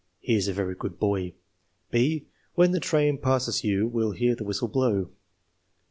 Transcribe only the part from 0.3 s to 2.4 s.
is a very good boy. 39 (b)